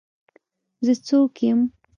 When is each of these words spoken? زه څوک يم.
زه 0.85 0.93
څوک 1.05 1.35
يم. 1.49 1.59